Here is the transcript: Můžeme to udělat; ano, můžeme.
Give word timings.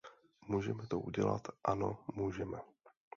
Můžeme 0.47 0.87
to 0.87 0.99
udělat; 0.99 1.47
ano, 1.63 2.03
můžeme. 2.13 2.59